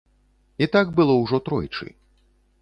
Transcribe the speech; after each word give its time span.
І 0.65 0.67
так 0.75 0.87
было 1.01 1.13
ўжо 1.19 1.41
тройчы. 1.51 1.87